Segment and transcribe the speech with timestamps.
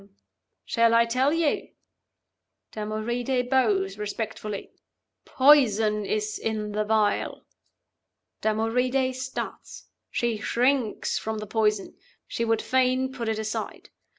[0.65, 1.73] 'Shall I tell you?'
[2.71, 4.71] (Damoride bows respectfully)
[5.25, 7.45] 'Poison is in the vial.'
[8.41, 11.93] (Damoride starts; she shrinks from the poison;
[12.25, 13.91] she would fain put it aside.